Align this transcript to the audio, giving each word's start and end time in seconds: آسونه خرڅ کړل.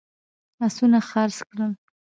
آسونه 0.65 0.99
خرڅ 1.09 1.37
کړل. 1.49 1.71